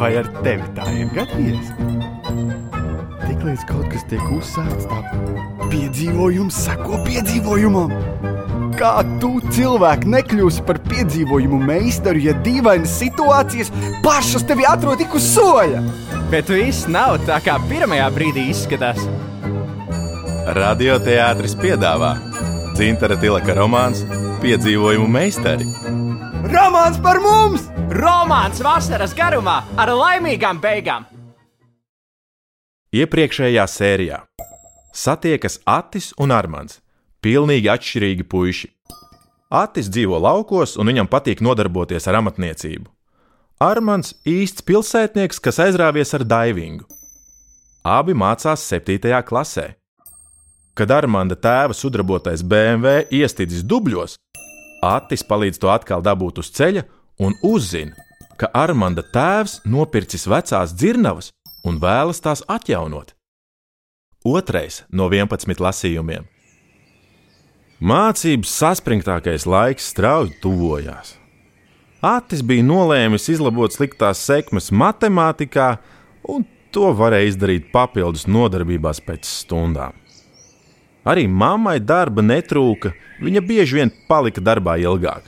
Vai 0.00 0.14
ar 0.16 0.28
tevi 0.40 0.64
tā 0.72 0.86
ir 0.96 1.10
gadījies? 1.12 1.74
Tiklīdz 3.20 3.64
kaut 3.68 3.90
kas 3.92 4.06
tiek 4.08 4.22
uzsākts, 4.32 4.86
tā 4.88 5.00
piedzīvojums 5.68 6.56
sako 6.64 7.02
piedzīvojumam. 7.04 7.92
Kā 8.80 8.94
tu 9.20 9.34
cilvēki 9.52 10.08
nekļūsi 10.14 10.64
par 10.64 10.80
piedzīvojumu 10.86 11.58
meistaru, 11.68 12.22
ja 12.24 12.32
dīvainas 12.46 12.94
situācijas 13.02 13.68
pašas 14.00 14.46
tevi 14.48 14.64
atrod 14.64 15.02
tik 15.02 15.18
uz 15.20 15.26
soļa? 15.34 15.82
Bet 16.32 16.48
viss 16.48 16.88
nav 16.88 17.18
tā, 17.28 17.36
kā 17.44 17.58
pirmajā 17.68 18.08
brīdī 18.16 18.46
izskatās. 18.54 19.04
Radioteātris 20.56 21.58
piedāvā 21.60 22.14
Dzintara 22.72 23.20
Tilaka 23.20 23.58
romāns 23.58 24.00
Piedzīvojumu 24.40 25.12
meistari. 25.12 25.68
Romāns 26.48 26.96
par 27.04 27.20
mums! 27.20 27.69
Romāns 27.90 28.60
vasaras 28.62 29.10
garumā 29.18 29.56
ar 29.74 29.90
laimīgām 29.90 30.60
beigām! 30.62 31.08
Iepriekšējā 32.94 33.64
sērijā 33.66 34.18
satiekas 34.94 35.56
Atis 35.66 36.12
un 36.22 36.30
Armāns 36.30 36.78
Pilnīgi 37.18 37.66
atšķirīgi 37.72 38.26
puiši. 38.30 38.70
Atis 39.50 39.90
dzīvo 39.90 40.20
laukos, 40.22 40.76
un 40.78 40.86
viņam 40.86 41.10
patīk 41.10 41.42
nodarboties 41.42 42.06
ar 42.06 42.20
amatniecību. 42.20 42.86
Armāns 43.58 44.14
īsts 44.22 44.62
pilsētnieks, 44.62 45.42
kas 45.42 45.58
aizrāvies 45.66 46.14
ar 46.14 46.22
daivingu. 46.22 46.86
Abi 47.82 48.14
mācās 48.14 48.68
7. 48.70 49.10
klasē. 49.26 49.66
Kad 50.78 50.94
Armānda 50.94 51.34
tēva 51.34 51.74
sudrabotais 51.74 52.46
BMW 52.46 53.02
iestidzis 53.10 53.66
dubļos, 53.66 54.14
Atis 54.86 55.26
palīdz 55.26 55.58
to 55.58 55.74
atkal 55.74 56.06
dabūt 56.06 56.38
uz 56.38 56.54
ceļa 56.54 56.86
un 57.20 57.36
uzzina, 57.44 57.94
ka 58.40 58.48
Armānda 58.56 59.04
tēvs 59.04 59.60
nopircis 59.68 60.24
vecās 60.30 60.72
dzirnavas 60.72 61.30
un 61.68 61.76
vēlas 61.82 62.22
tās 62.24 62.42
atjaunot. 62.48 63.12
Otrais 64.24 64.82
no 64.92 65.08
11 65.12 65.60
lasījumiem. 65.60 66.26
Mācības 67.80 68.52
saspringtākais 68.60 69.46
laiks 69.48 69.88
strauji 69.92 70.34
tuvojās. 70.42 71.14
Atis 72.04 72.40
bija 72.44 72.64
nolēmis 72.64 73.28
izlabot 73.32 73.72
sliktās 73.72 74.20
sekmes 74.24 74.70
matemātikā, 74.72 75.74
un 76.28 76.44
to 76.72 76.92
varēja 76.96 77.34
izdarīt 77.34 77.68
papildus 77.72 78.26
nodarbībās 78.28 79.00
pēc 79.04 79.28
stundām. 79.28 79.96
Arī 81.08 81.26
mammai 81.28 81.78
darba 81.80 82.24
netrūka, 82.24 82.92
viņa 83.24 83.44
bieži 83.44 83.80
vien 83.80 83.92
palika 84.08 84.44
darbā 84.44 84.76
ilgāk. 84.80 85.24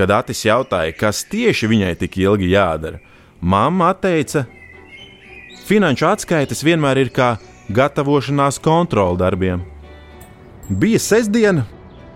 Kad 0.00 0.08
Atis 0.16 0.46
jautāja, 0.46 0.94
kas 0.96 1.26
tieši 1.28 1.68
viņai 1.68 1.90
tik 2.00 2.14
ilgi 2.22 2.46
jādara, 2.54 3.02
mamma 3.36 3.90
teica, 3.92 4.46
finanšu 5.68 6.06
atskaites 6.08 6.64
vienmēr 6.64 7.02
ir 7.02 7.10
kā 7.12 7.34
gatavošanās 7.68 8.56
kontrola 8.64 9.18
darbiem. 9.20 9.60
Bija 10.72 11.02
sestdiena, 11.04 11.66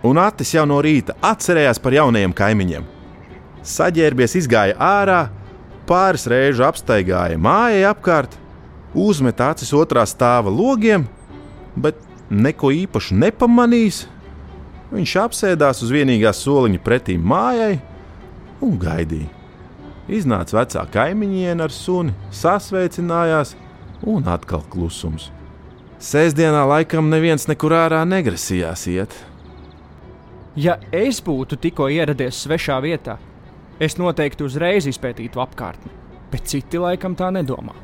un 0.00 0.16
Atis 0.22 0.54
jau 0.54 0.64
no 0.64 0.78
rīta 0.80 1.12
atcerējās 1.20 1.82
par 1.84 1.98
jaunajiem 1.98 2.32
kaimiņiem. 2.32 2.88
Saģērbies, 3.74 4.38
izgāja 4.40 4.80
ārā, 4.80 5.20
pāris 5.84 6.24
reižu 6.32 6.64
apstaigāja 6.64 7.36
mājai 7.36 7.84
apkārt, 7.90 8.40
uzmet 8.96 9.44
acis 9.44 9.76
otrā 9.76 10.06
stāva 10.08 10.48
logiem, 10.48 11.04
bet 11.76 12.00
neko 12.32 12.72
īpaši 12.72 13.20
nepamanījis. 13.26 14.06
Viņš 14.94 15.14
apsēdās 15.24 15.82
uz 15.82 15.90
vienīgā 15.90 16.30
soliņa 16.36 16.78
pretī 16.84 17.16
mājai 17.18 17.80
un 18.62 18.76
gaidīja. 18.78 19.30
Iznāca 20.04 20.60
vecā 20.60 20.84
kaimiņiene 20.94 21.64
ar 21.64 21.72
suni, 21.72 22.12
sasveicinājās, 22.34 23.54
un 24.06 24.28
atkal 24.28 24.62
klusums. 24.70 25.30
Sēsdienā 26.04 26.66
laikam 26.68 27.08
neviens 27.08 27.48
nekur 27.48 27.72
ārā 27.74 28.02
negrasījās 28.06 28.84
iet. 28.92 29.14
Ja 30.54 30.76
es 30.94 31.18
būtu 31.24 31.58
tikko 31.58 31.88
ieradies 31.90 32.44
svešā 32.44 32.76
vietā, 32.84 33.16
es 33.82 33.96
noteikti 33.98 34.44
uzreiz 34.46 34.86
izpētītu 34.86 35.40
apkārtni, 35.42 35.90
bet 36.30 36.46
citi 36.52 36.78
laikam 36.78 37.16
tā 37.18 37.32
nedomā. 37.34 37.74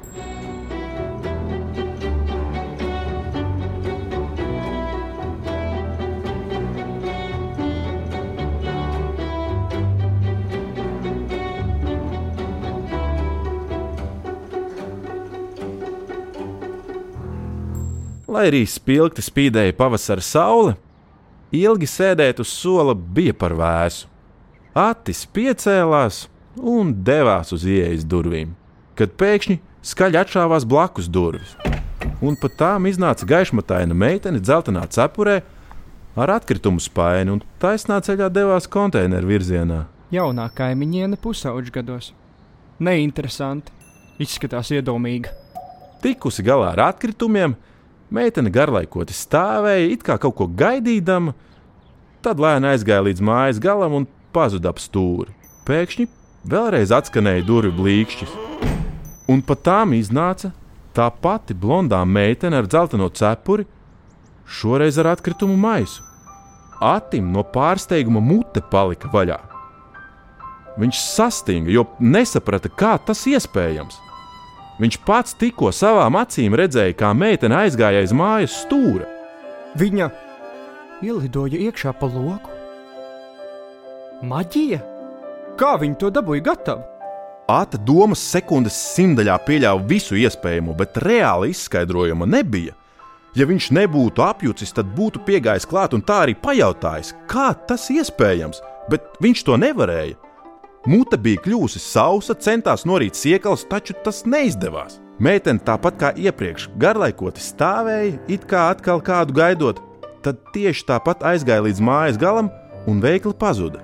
Lai 18.30 18.46
arī 18.46 18.62
spilgti 18.68 19.24
spīdēja 19.26 19.74
pavasara 19.74 20.22
saule, 20.22 20.76
ilgi 21.50 21.88
sēdēt 21.90 22.38
uz 22.42 22.52
sola 22.54 22.94
bija 22.94 23.34
par 23.34 23.56
vēsu. 23.58 24.06
Atis 24.78 25.24
piecēlās 25.34 26.28
un 26.54 26.92
devās 27.02 27.50
uz 27.50 27.64
ieejas 27.66 28.04
durvīm, 28.06 28.52
kad 28.94 29.16
pēkšņi 29.18 29.56
skaļi 29.82 30.20
atšāvās 30.20 30.66
blakus 30.68 31.08
durvis. 31.10 31.56
Un 32.22 32.36
pat 32.38 32.54
tām 32.60 32.86
iznāca 32.86 33.26
gaišmataina 33.26 33.96
meitene 33.98 34.38
dzeltenā 34.38 34.84
cepurē 34.94 35.40
ar 36.14 36.30
atkritumu 36.36 36.78
spaini 36.78 37.34
un 37.34 37.42
taisnā 37.58 37.98
ceļā 38.04 38.28
devās 38.30 38.68
konteineru 38.70 39.32
virzienā. 39.32 39.80
Jaunā 40.14 40.46
kaimiņiene 40.54 41.18
pusauģgados. 41.22 42.12
Neinteresanti, 42.78 43.74
izskatās 44.22 44.70
iedomīga. 44.70 45.34
Tikusi 46.00 46.46
galā 46.46 46.70
ar 46.76 46.84
atkritumiem, 46.92 47.56
Meitene 48.10 48.50
garlaikoti 48.50 49.14
stāvēja, 49.14 49.90
it 49.94 50.02
kā 50.02 50.16
kaut 50.18 50.34
ko 50.40 50.48
gaidīdama, 50.50 51.30
tad 52.24 52.40
lēni 52.42 52.72
aizgāja 52.72 53.04
līdz 53.06 53.22
mājas 53.22 53.60
galam 53.62 53.94
un 54.00 54.06
pazuda 54.34 54.72
ap 54.72 54.82
stūri. 54.82 55.30
Pēkšņi 55.68 56.08
vēlreiz 56.50 56.90
atskanēja 56.96 57.46
durvju 57.46 57.76
blīkšķis, 57.78 58.32
un 59.30 59.44
pat 59.46 59.62
tām 59.68 59.94
iznāca 59.94 60.50
tā 60.96 61.06
pati 61.22 61.54
blondā 61.54 62.02
meitene 62.02 62.58
ar 62.58 62.66
dzelteno 62.66 63.06
cepuri, 63.14 63.68
šoreiz 64.50 64.98
ar 64.98 65.12
atkritumu 65.14 65.54
maisu. 65.54 66.02
Atim 66.82 67.30
no 67.30 67.44
pārsteiguma 67.46 68.22
mute 68.24 68.62
palika 68.72 69.10
vaļā. 69.12 69.38
Viņš 70.80 71.00
sastinga, 71.04 71.70
jo 71.70 71.86
nesaprata, 72.00 72.70
kā 72.72 72.96
tas 73.04 73.22
iespējams. 73.28 74.00
Viņš 74.80 74.96
pats 75.04 75.34
tikko 75.36 75.68
savām 75.76 76.16
acīm 76.16 76.54
redzēja, 76.56 76.96
kā 76.96 77.10
meitene 77.12 77.58
aizgāja 77.66 78.00
aiz 78.00 78.14
mājas 78.16 78.54
stūra. 78.62 79.04
Viņa 79.76 80.08
ielidoja 81.04 81.60
iekšā 81.66 81.92
pa 82.00 82.08
loku. 82.08 82.54
Maģija? 84.24 84.80
Kā 85.60 85.74
viņi 85.80 85.98
to 86.00 86.08
dabūja 86.12 86.46
gatavu? 86.48 86.86
Āta 87.50 87.76
domas 87.82 88.22
sekundes 88.22 88.76
simtaļā 88.94 89.36
pieļāva 89.44 89.84
visu 89.90 90.16
iespējamo, 90.16 90.72
bet 90.78 90.96
reāli 91.02 91.50
izskaidrojuma 91.52 92.28
nebija. 92.30 92.76
Ja 93.36 93.46
viņš 93.46 93.68
nebūtu 93.76 94.24
apjucis, 94.24 94.72
tad 94.74 94.88
būtu 94.96 95.20
piegājis 95.26 95.68
klāt 95.68 95.92
un 95.94 96.02
tā 96.06 96.22
arī 96.24 96.34
pajautājis, 96.40 97.12
kā 97.30 97.50
tas 97.68 97.88
iespējams, 97.92 98.62
bet 98.90 99.20
viņš 99.22 99.44
to 99.46 99.60
nevarēja. 99.60 100.29
Mute 100.88 101.18
bija 101.20 101.42
kļuvusi 101.44 101.80
sausa, 101.82 102.32
centās 102.40 102.86
norīt 102.88 103.18
siekals, 103.18 103.66
taču 103.68 103.92
tas 104.04 104.22
neizdevās. 104.24 104.96
Meitene 105.20 105.60
tāpat 105.60 105.98
kā 106.00 106.10
iepriekš 106.16 106.70
garlaikoti 106.80 107.42
stāvēja, 107.44 108.14
it 108.32 108.46
kā 108.48 108.70
atkal 108.72 109.02
kādu 109.04 109.36
gaidot, 109.36 109.82
tad 110.24 110.40
tieši 110.54 110.86
tāpat 110.88 111.26
aizgāja 111.28 111.66
līdz 111.66 111.82
mājas 111.84 112.20
galam 112.20 112.48
un 112.88 113.02
veikli 113.04 113.34
pazuda. 113.36 113.82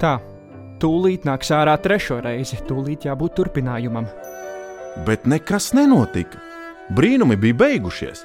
Tā, 0.00 0.14
tūlīt 0.80 1.28
nāks 1.28 1.52
ārā 1.52 1.76
trešo 1.84 2.22
reizi, 2.24 2.56
tūlīt 2.64 3.04
jābūt 3.10 3.36
turpinājumam. 3.36 4.08
Bet 5.04 5.28
nekas 5.28 5.74
nenotika. 5.76 6.40
Brīnumi 6.96 7.36
bija 7.36 7.60
beigušies. 7.60 8.24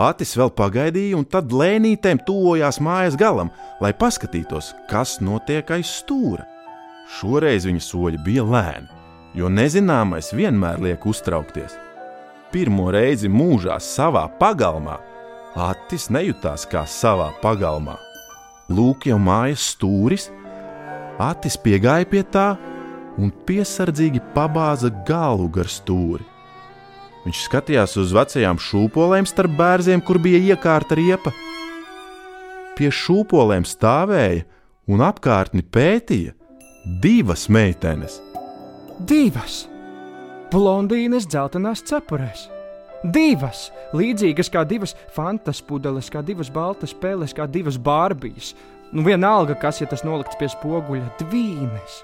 Atis 0.00 0.32
vēl 0.40 0.48
pagaidīja, 0.56 1.20
un 1.20 1.28
tad 1.28 1.52
lēnītēm 1.52 2.24
tuvojās 2.24 2.80
mājas 2.80 3.20
galam, 3.20 3.52
lai 3.84 3.92
paskatītos, 3.92 4.72
kas 4.88 5.18
notiek 5.20 5.68
aiz 5.76 5.92
stūra. 6.00 6.53
Šoreiz 7.10 7.66
viņa 7.68 7.82
soļi 7.84 8.20
bija 8.24 8.44
lēni, 8.48 8.88
jo 9.36 9.50
nezināmais 9.52 10.32
vienmēr 10.32 10.80
liek 10.80 11.04
uztraukties. 11.06 11.76
Pirmo 12.54 12.90
reizi 12.94 13.28
mūžā 13.28 13.80
savā 13.82 14.28
pagalmā 14.40 15.00
Atis 15.54 16.08
nejūtās 16.10 16.64
kā 16.66 16.80
savā 16.82 17.28
pagalmā. 17.38 17.94
Lūk, 18.74 19.04
jau 19.06 19.20
mājas 19.22 19.62
stūris, 19.74 20.26
Atis 21.22 21.54
piegāja 21.62 22.08
pie 22.10 22.24
tā 22.26 22.56
un 23.14 23.30
piesardzīgi 23.46 24.18
pabāza 24.34 24.90
galvu 25.06 25.46
gar 25.54 25.70
stūri. 25.70 26.26
Viņš 27.22 27.44
skatījās 27.46 27.94
uz 28.02 28.10
vecajām 28.16 28.58
šūpolēm 28.58 29.28
starp 29.30 29.54
bērziem, 29.60 30.02
kur 30.02 30.18
bija 30.18 30.42
iekārta 30.42 30.98
riepa. 30.98 31.30
Pie 32.74 32.90
šūpolēm 32.90 33.62
stāvēja 33.62 34.42
un 34.90 35.06
apkārtni 35.06 35.62
pētīja 35.62 36.34
divas 36.84 37.48
meitenes. 37.48 38.20
Divas! 38.98 39.64
blondīnes 40.54 41.26
dzeltenās 41.26 41.82
cepurēs. 41.88 42.48
Divas, 43.14 43.68
līdzīgas 43.96 44.48
kā 44.52 44.62
divas 44.68 44.94
fantas 45.12 45.60
pudeles, 45.64 46.08
kā 46.12 46.22
divas 46.24 46.50
baltas 46.52 46.94
spēles, 46.94 47.34
kā 47.36 47.46
divas 47.50 47.76
bārbijas. 47.76 48.54
Nu, 48.94 49.02
vienalga, 49.04 49.56
kas, 49.58 49.80
ja 49.82 49.88
tas 49.90 50.04
nolikts 50.06 50.38
pie 50.40 50.48
spoguļa, 50.52 51.10
dvīnes. 51.20 51.98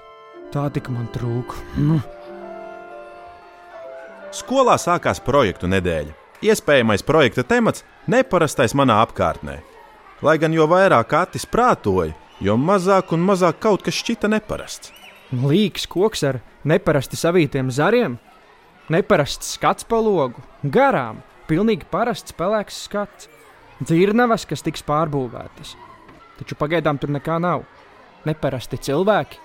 Tā 0.51 0.67
tik 0.75 0.89
man 0.91 1.07
trūka. 1.15 1.57
Nu. 1.79 2.01
Skolā 4.35 4.75
sākās 4.79 5.23
projektu 5.23 5.69
nedēļa. 5.71 6.13
Iespējamais 6.41 7.05
projekta 7.07 7.45
temats- 7.47 7.85
neparastais 8.13 8.75
manā 8.75 8.99
apkārtnē. 9.05 9.61
Lai 10.21 10.37
gan 10.37 10.53
jo 10.53 10.67
vairāk 10.67 11.13
atis 11.13 11.45
prātoja, 11.45 12.13
jo 12.41 12.57
mazāk 12.57 13.13
un 13.15 13.23
mazāk 13.25 13.61
kaut 13.63 13.85
kas 13.85 13.97
šķita 14.01 14.29
neparasts. 14.31 14.91
Līks 15.31 15.85
koks 15.87 16.25
ar 16.27 16.41
neparasti 16.67 17.19
savītiem 17.19 17.69
zariem, 17.71 18.17
neparasts 18.91 19.53
skats 19.55 19.87
pa 19.87 20.01
logu, 20.03 20.43
garām, 20.63 21.21
pilnīgi 21.47 21.87
parasts 21.91 22.35
pelēks 22.35 22.81
skats, 22.87 23.29
dzirnavas, 23.79 24.45
kas 24.49 24.65
tiks 24.65 24.83
pārbūvētas. 24.87 25.77
Taču 26.41 26.57
pagaidām 26.57 26.99
tur 26.99 27.13
nekā 27.13 27.37
nav. 27.41 27.63
Neparasti 28.25 28.77
cilvēki. 28.89 29.39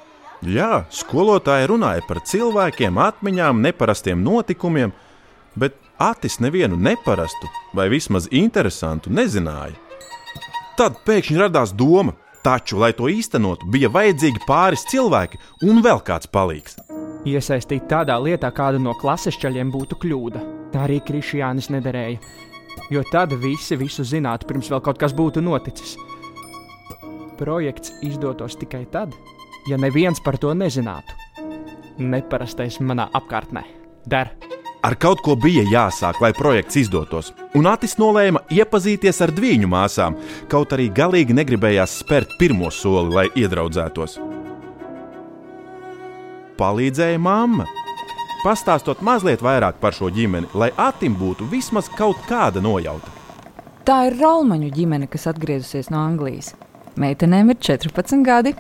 Jā, 0.45 0.85
skolotāji 0.93 1.69
runāja 1.71 2.03
par 2.05 2.21
cilvēkiem, 2.29 2.99
atmiņām, 3.01 3.63
neparastiem 3.65 4.21
notikumiem, 4.25 4.93
bet 5.57 5.79
Atis 5.97 6.37
nevienu 6.45 6.77
neparastu 6.77 7.49
vai 7.73 7.89
vismaz 7.89 8.27
interesantu 8.29 9.09
nezināja. 9.09 9.73
Tad 10.77 10.99
pēkšņi 11.09 11.39
radās 11.41 11.73
doma, 11.73 12.13
taču, 12.47 12.79
lai 12.79 12.93
to 12.95 13.11
īstenotu, 13.11 13.67
bija 13.75 13.91
vajadzīgi 13.91 14.45
pāris 14.47 14.87
cilvēki 14.91 15.41
un 15.67 15.83
vēl 15.83 16.03
kāds 16.07 16.31
palīgs. 16.31 16.79
Iesaistīt 17.27 17.89
tādā 17.91 18.15
lietā 18.23 18.53
kādu 18.55 18.79
no 18.83 18.95
klases 19.01 19.39
ceļiem 19.43 19.73
būtu 19.75 19.99
kļūda. 20.05 20.43
Tā 20.71 20.85
arī 20.87 21.01
Krišjānis 21.03 21.73
nederēja. 21.75 22.21
Jo 22.93 23.03
tad 23.11 23.35
visi 23.43 23.79
visu 23.81 24.07
zinātu, 24.07 24.47
pirms 24.47 24.71
vēl 24.71 24.83
kaut 24.85 25.01
kas 25.03 25.17
būtu 25.17 25.43
noticis. 25.43 25.97
Projekts 27.41 27.97
izdotos 28.07 28.55
tikai 28.61 28.85
tad, 28.95 29.15
ja 29.67 29.81
neviens 29.81 30.23
par 30.23 30.39
to 30.39 30.55
nezinātu. 30.55 31.19
Neparastais 31.99 32.79
manā 32.79 33.11
apkārtnē. 33.17 33.65
Der! 34.07 34.37
Ar 34.87 34.95
kaut 35.03 35.19
ko 35.27 35.35
bija 35.35 35.65
jāsāk, 35.67 36.21
lai 36.23 36.29
projekts 36.37 36.77
izdotos, 36.79 37.33
un 37.59 37.67
Atis 37.67 37.97
nolēma 37.99 38.45
iepazīties 38.55 39.19
ar 39.25 39.33
dviņu 39.35 39.67
māsām, 39.67 40.15
kaut 40.53 40.77
arī 40.77 40.87
galīgi 40.95 41.35
negribējās 41.35 41.97
spērt 42.05 42.37
pirmo 42.39 42.71
soli, 42.71 43.11
lai 43.17 43.25
iedraudzētos. 43.35 44.15
Palīdzēja 46.61 47.19
mamma. 47.19 47.67
Pastāstot 48.45 49.03
mazliet 49.03 49.43
vairāk 49.43 49.83
par 49.83 49.97
šo 49.97 50.13
ģimeni, 50.15 50.53
lai 50.55 50.71
Atim 50.79 51.19
būtu 51.19 51.49
vismaz 51.51 51.91
kaut 51.99 52.23
kāda 52.31 52.63
nojauta. 52.63 53.11
Tā 53.83 54.05
ir 54.07 54.21
Raumaņu 54.23 54.71
ģimene, 54.71 55.11
kas 55.11 55.27
atgriezusies 55.33 55.91
no 55.91 55.99
Anglijas. 56.05 56.55
Meitenēm 56.95 57.51
ir 57.51 57.59
14 57.59 58.23
gadi. 58.23 58.55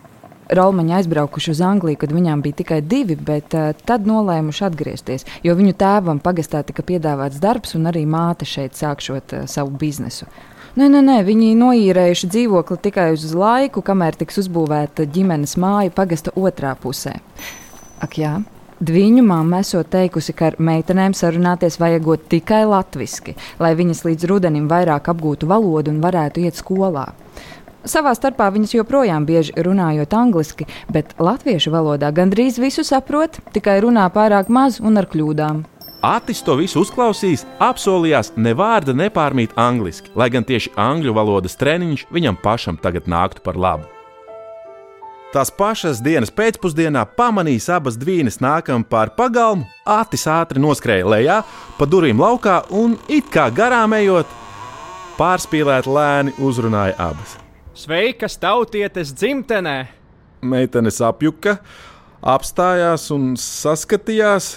Rolmaņi 0.46 0.94
aizbraukuši 1.00 1.50
uz 1.50 1.60
Angliju, 1.66 1.98
kad 2.02 2.12
viņām 2.14 2.42
bija 2.44 2.60
tikai 2.62 2.80
divi, 2.86 3.16
bet 3.18 3.54
uh, 3.58 3.72
tad 3.86 4.06
nolēmuši 4.06 4.66
atgriezties, 4.68 5.26
jo 5.42 5.56
viņu 5.58 5.74
tēvam 5.80 6.20
pagastā 6.22 6.62
tika 6.66 6.84
piedāvāts 6.86 7.40
darbs, 7.42 7.74
un 7.74 7.90
arī 7.90 8.04
māte 8.06 8.46
šeit 8.46 8.78
sākšot 8.78 9.34
uh, 9.34 9.46
savu 9.50 9.74
biznesu. 9.80 10.28
Nē, 10.76 10.90
nē, 10.92 11.00
nē, 11.02 11.20
viņi 11.24 11.54
noīrējuši 11.56 12.28
dzīvokli 12.34 12.76
tikai 12.84 13.08
uz 13.16 13.30
laiku, 13.34 13.82
kamēr 13.82 14.18
tiks 14.20 14.42
uzbūvēta 14.44 15.08
ģimenes 15.08 15.56
māja 15.58 15.94
pagasta 15.96 16.34
otrā 16.36 16.74
pusē. 16.78 17.16
Ak, 18.04 18.18
jā, 18.20 18.36
Viņu 18.76 19.22
mamma 19.24 19.62
esot 19.64 19.88
teikusi, 19.88 20.34
ka 20.36 20.50
ar 20.50 20.58
meitenēm 20.60 21.14
sarunāties 21.16 21.78
vajagot 21.80 22.26
tikai 22.28 22.66
latviešu, 22.68 23.32
lai 23.56 23.70
viņas 23.72 24.02
līdz 24.04 24.26
rudenim 24.28 24.66
vairāk 24.68 25.08
apgūtu 25.08 25.48
valodu 25.48 25.94
un 25.94 26.02
varētu 26.04 26.44
iet 26.44 26.60
skolā. 26.60 27.06
Savā 27.86 28.16
starpā 28.18 28.48
viņas 28.50 28.74
joprojām 28.74 29.26
bieži 29.28 29.54
runājot 29.62 30.14
angliski, 30.18 30.66
bet 30.90 31.14
latviešu 31.22 31.70
valodā 31.70 32.10
gandrīz 32.10 32.58
visu 32.58 32.82
saprot, 32.86 33.38
tikai 33.54 33.78
runā 33.84 34.08
pārāk 34.10 34.50
maz 34.50 34.80
un 34.82 34.98
ar 34.98 35.06
kļūdām. 35.06 35.62
Atis 36.06 36.42
to 36.44 36.58
visu 36.58 36.82
uzklausījis, 36.82 37.46
apsolījās 37.62 38.32
ne 38.36 38.52
vārda 38.58 38.94
nepārmīt 38.94 39.54
angliski, 39.58 40.10
lai 40.18 40.28
gan 40.34 40.44
tieši 40.46 40.74
angļu 40.78 41.14
valodas 41.14 41.56
treniņš 41.58 42.08
viņam 42.12 42.38
pašam 42.42 42.78
tagad 42.82 43.06
nāktu 43.10 43.42
par 43.46 43.56
labu. 43.58 43.86
Tās 45.34 45.50
pašas 45.50 45.98
dienas 46.02 46.30
pēcpusdienā 46.34 47.02
pamanījis 47.18 47.70
abas 47.74 47.98
dvīnes 47.98 48.38
nākam 48.42 48.82
pāri 48.86 49.14
pagalmu, 49.18 49.66
Atis 49.86 50.26
ātri 50.30 50.62
noskrēja 50.62 51.06
lejā, 51.06 51.40
pa 51.78 51.86
durvīm 51.86 52.18
laukā 52.22 52.60
un 52.70 52.98
it 53.08 53.30
kā 53.30 53.48
garām 53.54 53.94
ejot, 53.98 54.30
pārspīlēt 55.18 55.90
lēni 55.90 56.38
uzrunāja 56.42 56.96
abas. 57.10 57.45
Sveikas, 57.76 58.38
tautietes 58.40 59.10
dzimtenē! 59.12 59.90
Meitenes 60.40 60.96
apjuka, 61.04 61.58
apstājās 62.24 63.10
un 63.12 63.34
saskatījās. 63.36 64.54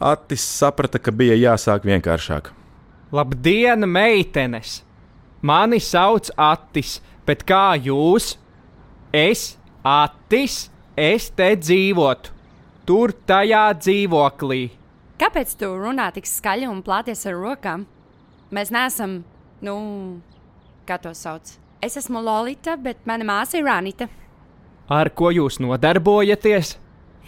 Atis 0.00 0.46
saprata, 0.56 0.96
ka 0.96 1.12
bija 1.12 1.36
jāsāk 1.36 1.84
vienkāršāk. 1.84 2.48
Labdien, 3.12 3.84
meitenes! 3.84 4.78
Mani 5.44 5.76
sauc 5.76 6.32
Atis, 6.40 7.02
bet 7.28 7.44
kā 7.44 7.76
jūs? 7.84 8.30
Es, 9.12 9.58
Atis, 9.84 10.70
es 10.96 11.28
te 11.28 11.52
dzīvotu, 11.52 12.32
tur 12.88 13.12
tajā 13.28 13.68
dzīvoklī. 13.84 14.64
Kāpēc 15.20 15.56
tu 15.60 15.74
runā 15.76 16.08
tik 16.16 16.24
skaļi 16.24 16.72
un 16.72 16.80
plāties 16.80 17.28
ar 17.28 17.36
rokām? 17.44 17.84
Mēs 18.48 18.72
neesam, 18.72 19.20
nu, 19.60 19.80
kā 20.88 20.96
to 20.96 21.12
sauc. 21.12 21.58
Es 21.82 21.96
esmu 21.96 22.18
Lolita, 22.24 22.74
bet 22.76 23.04
mana 23.06 23.26
māsa 23.26 23.58
ir 23.60 23.66
Ranita. 23.68 24.08
Ar 24.90 25.10
ko 25.14 25.30
jūs 25.30 25.60
nodarbojaties? 25.62 26.74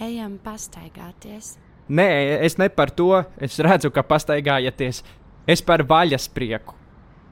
Ejam 0.00 0.38
pastaigāties. 0.42 1.54
Nē, 1.90 2.06
es 2.46 2.56
ne 2.58 2.70
par 2.72 2.90
to. 2.94 3.12
Es 3.38 3.58
redzu, 3.62 3.90
ka 3.94 4.02
pastaigājaties. 4.06 5.02
Es 5.46 5.62
par 5.62 5.84
vaļas 5.86 6.28
prieku. 6.34 6.74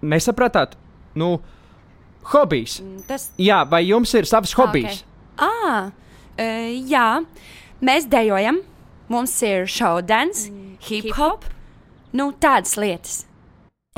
Nesapratāt? 0.03 0.77
Nu, 1.19 1.39
hobijs. 2.33 2.79
Mm, 2.83 3.03
Tas 3.09 3.31
Jā, 3.41 3.63
vai 3.67 3.83
jums 3.89 4.15
ir 4.15 4.29
savs 4.29 4.55
hobijs? 4.59 5.03
Ah, 5.39 5.91
uh, 5.91 6.69
jā, 6.91 7.07
mēs 7.83 8.07
dejojam. 8.11 8.63
Mums 9.09 9.33
ir 9.47 9.65
šaudens, 9.71 10.51
hip 10.85 11.15
hop, 11.17 11.47
nu 12.13 12.29
tādas 12.37 12.75
lietas. 12.77 13.23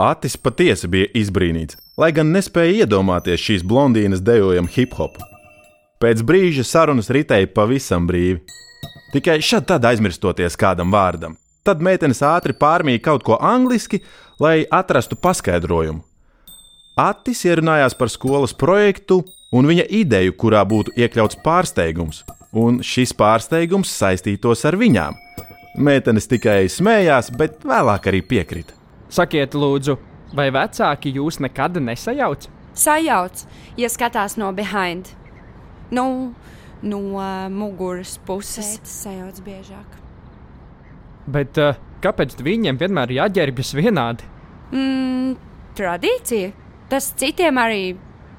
Atis 0.00 0.38
patiesi 0.40 0.88
bija 0.88 1.11
izbrīnīts, 1.21 1.76
lai 2.00 2.09
gan 2.16 2.30
nespēja 2.33 2.87
iedomāties 2.87 3.42
šīs 3.45 3.64
blondīnas 3.69 4.23
dejojumu 4.25 4.73
hip 4.73 4.95
hop. 4.97 5.19
Pēc 6.00 6.23
brīža 6.25 6.64
sarunas 6.64 7.11
ritēja 7.12 7.50
pavisam 7.52 8.07
brīvi. 8.09 8.40
Tikai 9.12 9.37
šad 9.45 9.66
tad 9.69 9.85
aizmirstoties 9.85 10.57
kādam 10.57 10.95
vārdam. 10.95 11.37
Tad 11.69 11.85
meitenes 11.85 12.23
ātri 12.25 12.57
pārmīja 12.57 13.02
kaut 13.11 13.26
ko 13.26 13.37
angliski, 13.37 14.00
lai 14.40 14.62
atrastu 14.73 15.21
paskaidrojumu. 15.21 16.00
Atis 16.97 17.45
ierunājās 17.45 17.92
par 18.00 18.09
skolas 18.09 18.57
projektu 18.57 19.21
un 19.52 19.69
viņa 19.69 19.85
ideju, 20.00 20.38
kurā 20.40 20.64
būtu 20.64 20.97
iekļauts 20.97 21.42
pārsteigums, 21.45 22.25
un 22.57 22.80
šis 22.80 23.12
pārsteigums 23.21 23.92
saistītos 24.00 24.64
ar 24.64 24.80
viņām. 24.80 25.21
Meitenes 25.76 26.33
tikai 26.33 26.62
smējās, 26.73 27.35
bet 27.37 27.61
vēlāk 27.69 28.09
arī 28.09 28.25
piekrita. 28.25 28.79
Sakiet, 29.11 29.57
lūdzu, 29.59 29.97
vai 30.38 30.50
vecāki 30.55 31.11
jūs 31.17 31.40
nekad 31.43 31.81
nesajauc? 31.83 32.47
Sajauc, 32.79 33.43
ja 33.81 33.88
skatās 33.90 34.37
no 34.38 34.52
behind. 34.55 35.11
Nu, 35.90 36.05
no 36.83 37.00
uh, 37.19 37.49
muguras 37.50 38.14
puses. 38.26 38.76
Tas 38.79 38.93
sajauc 39.02 39.40
biežāk. 39.47 39.97
Bet 41.31 41.59
uh, 41.59 41.75
kāpēc 42.05 42.38
viņiem 42.38 42.79
vienmēr 42.79 43.17
jāģērbjas 43.19 43.75
vienādi? 43.79 44.29
Mm, 44.71 45.35
tradīcija. 45.79 46.52
Tas 46.90 47.11
citiem 47.19 47.59
arī 47.59 47.83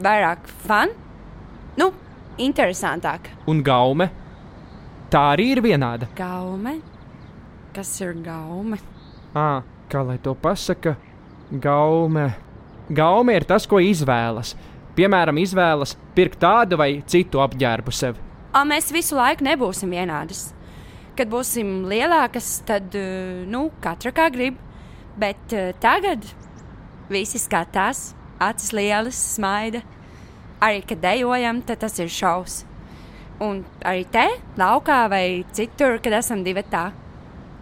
vairāk 0.02 0.48
fun. 0.64 0.96
Nu, 1.80 1.92
interesantāk. 2.40 3.30
Un 3.52 3.62
gaume? 3.64 4.08
Tā 5.12 5.26
arī 5.34 5.52
ir 5.58 5.62
vienāda. 5.64 6.08
Gaume. 6.16 6.78
Kas 7.76 7.92
ir 8.04 8.16
gaume? 8.24 8.80
À, 9.36 9.62
kā 9.92 10.04
lai 10.08 10.18
to 10.24 10.34
pasaka? 10.38 10.96
Gaume. 11.52 12.30
Gaume 12.92 13.36
ir 13.36 13.46
tas, 13.48 13.68
ko 13.68 13.80
izvēlas. 13.84 14.56
Piemēram, 14.96 15.40
izvēlas 15.40 15.96
pirkt 16.16 16.42
tādu 16.44 16.80
vai 16.80 16.94
citu 17.08 17.42
apģērbu 17.44 17.94
sev. 17.96 18.20
A, 18.52 18.66
mēs 18.68 18.92
visu 18.92 19.16
laiku 19.16 19.46
nebūsim 19.48 19.92
vienādas. 19.96 20.50
Kad 21.16 21.32
būsim 21.32 21.86
lielākas, 21.92 22.58
tad, 22.68 22.92
uh, 22.96 23.44
nu, 23.48 23.70
katra 23.84 24.12
kā 24.16 24.28
grib. 24.34 24.60
Bet 25.20 25.56
uh, 25.56 25.72
tagad 25.84 26.26
visi 27.12 27.40
skatās, 27.40 28.12
acis 28.44 28.72
lielas, 28.76 29.20
smaida. 29.36 29.84
Arī, 30.62 30.84
kad 30.88 31.02
dejojam, 31.04 31.64
tad 31.68 31.84
tas 31.84 31.98
ir 32.00 32.12
šausmas. 32.12 32.68
Un 33.42 33.64
arī 33.88 34.04
te, 34.14 34.28
laukā 34.60 35.08
vai 35.10 35.26
citur, 35.58 35.96
kad 36.04 36.14
esam 36.20 36.44
divi 36.46 36.62
tā. 36.70 36.92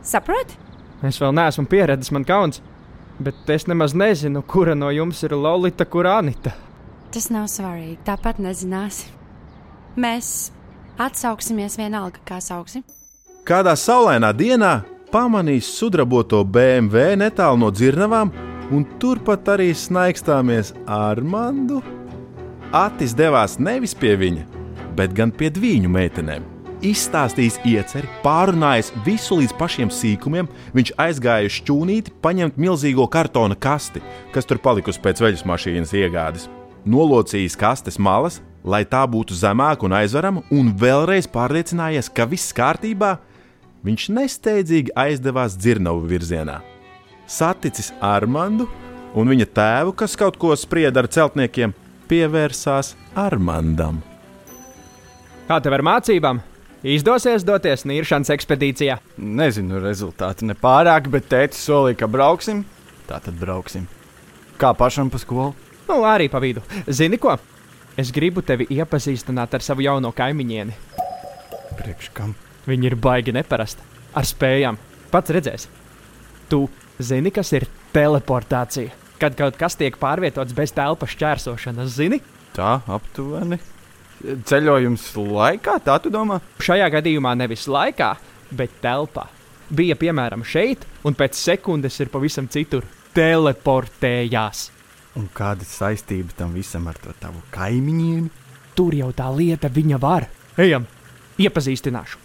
Saproti? 0.03 0.58
Es 1.05 1.19
vēl 1.21 1.31
neesmu 1.35 1.65
pieredzējis, 1.69 2.11
man 2.15 2.27
kauns. 2.27 2.61
Bet 3.19 3.49
es 3.51 3.67
nemaz 3.67 3.93
nezinu, 3.95 4.41
kura 4.47 4.75
no 4.75 4.91
jums 4.95 5.23
ir 5.27 5.35
Lolita, 5.35 5.85
kur 5.85 6.07
Anita. 6.07 6.53
Tas 7.11 7.27
nav 7.33 7.49
svarīgi. 7.51 7.97
Tāpat 8.07 8.39
nezināsi. 8.39 9.09
Mēs 9.99 10.51
atsauksimies 10.99 11.75
vienalga, 11.79 12.21
kā 12.27 12.39
sauksim. 12.43 12.85
Kādā 13.47 13.73
saulainā 13.79 14.29
dienā 14.35 14.83
pamanīs 15.11 15.67
sudraboto 15.73 16.43
BMW 16.45 17.17
netālu 17.19 17.63
no 17.63 17.71
dzirnavām, 17.73 18.31
un 18.71 18.85
turpat 19.01 19.55
arī 19.55 19.71
snaigstāmies 19.73 20.75
Armandu. 20.85 21.81
Atis 22.75 23.15
devās 23.17 23.57
nevis 23.57 23.95
pie 23.97 24.13
viņa, 24.19 24.45
bet 24.95 25.15
gan 25.17 25.33
pie 25.33 25.49
viņu 25.49 25.89
meitenēm. 25.89 26.58
Izstāstījis 26.79 27.57
ieceri, 27.67 28.07
pārunājis 28.23 28.93
visu 29.03 29.35
līdz 29.41 29.51
pašiem 29.59 29.89
sīkumiem, 29.91 30.47
viņš 30.71 30.93
aizgāja 30.95 31.49
uz 31.49 31.57
šķūnīti, 31.57 32.13
paņemt 32.23 32.55
milzīgo 32.55 33.03
kartona 33.11 33.57
kasti, 33.59 33.99
kas 34.31 34.47
tur 34.47 34.61
palikusi 34.63 35.01
pēc 35.03 35.19
veļas 35.19 35.43
mašīnas 35.49 35.91
iegādes. 35.99 36.45
Nolocījis 36.87 37.57
kastes 37.59 37.99
malas, 37.99 38.39
lai 38.63 38.85
tā 38.87 39.01
būtu 39.11 39.35
zemāka 39.35 39.83
un 39.89 39.97
aizverama, 39.99 40.45
un 40.55 40.71
vēlreiz 40.79 41.27
pārliecinājies, 41.27 42.07
ka 42.15 42.23
viss 42.31 42.55
kārtībā, 42.55 43.17
viņš 43.83 44.05
nesteidzīgi 44.15 44.95
aizdevās 44.95 45.57
dzirnavu 45.59 46.07
virzienā. 46.07 46.61
Saticis 47.27 47.91
Armandu 47.99 48.69
un 49.19 49.27
viņa 49.27 49.49
tēvu, 49.51 49.97
kas 49.99 50.15
kaut 50.15 50.39
ko 50.39 50.55
sprieda 50.55 51.03
ar 51.03 51.11
celtniekiem, 51.11 51.75
pievērsās 52.07 52.95
Armandam. 53.19 53.99
Kā 55.49 55.59
tev 55.59 55.75
ar 55.75 55.83
mācībām? 55.83 56.39
Izdosies 56.79 57.43
doties 57.43 57.81
nīršanas 57.83 58.29
ekspedīcijā. 58.31 59.01
Nezinu 59.19 59.81
rezultātu 59.83 60.47
nepārāk, 60.47 61.09
bet 61.11 61.25
tēti 61.27 61.59
solīja, 61.59 61.97
ka 61.99 62.07
brauksim. 62.07 62.61
Tā 63.09 63.17
tad 63.25 63.35
brauksim. 63.35 63.83
Kā 64.59 64.71
pašam 64.77 65.09
pa 65.11 65.19
skolu? 65.19 65.51
Nu, 65.89 65.97
arī 66.07 66.29
pa 66.31 66.39
vidu. 66.39 66.63
Zini 66.87 67.19
ko? 67.19 67.33
Es 67.99 68.13
gribu 68.15 68.39
tevi 68.47 68.69
iepazīstināt 68.71 69.57
ar 69.57 69.65
savu 69.65 69.83
jauno 69.83 70.13
kaimiņieni. 70.15 70.77
Priekš 71.81 72.13
kam? 72.15 72.31
Viņa 72.69 72.87
ir 72.87 72.95
baigi 72.95 73.33
neparasta. 73.35 73.83
Ar 74.15 74.27
spējām. 74.29 74.77
Pats 75.11 75.33
redzēsi. 75.35 75.67
Tu 76.47 76.61
zini, 77.03 77.33
kas 77.35 77.51
ir 77.57 77.67
teleportācija? 77.91 78.93
Kad 79.19 79.35
kaut 79.35 79.59
kas 79.59 79.75
tiek 79.75 79.99
pārvietots 79.99 80.55
bez 80.55 80.71
telpas 80.71 81.11
šķērsošanas, 81.11 81.91
zini? 81.91 82.21
Tā 82.55 82.77
aptuveni. 82.87 83.59
Ceļojums 84.19 85.05
laikā, 85.15 85.77
tā 85.85 85.95
tu 86.03 86.11
domā? 86.11 86.41
Šajā 86.59 86.89
gadījumā 86.97 87.35
nevis 87.39 87.67
laikā, 87.71 88.13
bet 88.51 88.81
telpā. 88.83 89.29
Bija 89.69 89.95
piemēram 89.99 90.43
šeit, 90.43 90.83
un 91.05 91.15
pēc 91.15 91.37
sekundes 91.37 91.99
ir 92.01 92.11
pavisam 92.11 92.49
citur. 92.51 92.83
Teleportējās. 93.15 94.69
Un 95.19 95.29
kāda 95.35 95.65
saistība 95.65 96.35
tam 96.37 96.51
visam 96.57 96.87
ar 96.89 96.97
to 97.01 97.13
tavu 97.21 97.41
kaimiņieni? 97.53 98.29
Tur 98.77 98.95
jau 98.97 99.09
tā 99.15 99.29
lieta 99.35 99.71
viņa 99.71 99.99
var. 100.01 100.27
Ejam, 100.59 100.85
iepazīstināšu. 101.39 102.19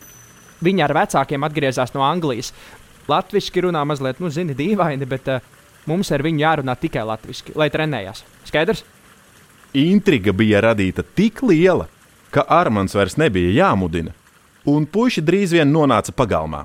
Viņa 0.65 0.87
ar 0.87 0.97
vecākiem 0.99 1.47
atgriezās 1.47 1.95
no 1.95 2.05
Anglijas. 2.07 2.53
Latvijasiski 3.11 3.67
runā 3.67 3.83
mazliet, 3.87 4.21
nu, 4.23 4.31
zini, 4.33 4.57
dīvaini, 4.57 5.07
bet 5.09 5.29
uh, 5.31 5.47
mums 5.91 6.11
ar 6.15 6.25
viņu 6.25 6.43
jārunā 6.43 6.77
tikai 6.81 7.05
latviešu, 7.07 7.55
lai 7.61 7.69
trenējās. 7.73 8.25
Skaidrs? 8.49 8.85
Intriga 9.75 10.31
bija 10.33 10.61
radīta 10.63 11.03
tik 11.03 11.41
liela, 11.43 11.89
ka 12.31 12.45
Armāns 12.47 12.93
vairs 12.95 13.17
nebija 13.19 13.51
jāmudina, 13.51 14.13
un 14.71 14.87
puiši 14.87 15.23
drīz 15.27 15.51
vien 15.57 15.67
nonāca 15.67 16.15
pagalmā. 16.15 16.61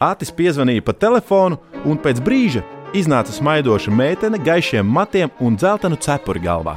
Atis 0.00 0.28
piezvanīja 0.36 0.84
pa 0.84 0.92
telefonu, 0.92 1.56
un 1.88 1.96
pēc 1.96 2.20
brīža 2.20 2.60
iznāca 2.92 3.32
smaidoša 3.32 3.94
meitene, 3.96 4.36
gaišiem 4.44 4.84
matiem 4.84 5.32
un 5.40 5.56
dzeltenu 5.56 5.96
cepuri 6.04 6.42
galvā. 6.44 6.76